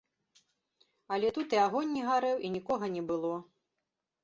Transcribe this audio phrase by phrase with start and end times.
[1.17, 3.33] Але тут і агонь не гарэў, і нікога не было.